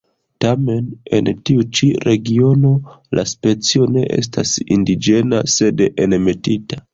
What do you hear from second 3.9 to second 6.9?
ne estas indiĝena sed enmetita.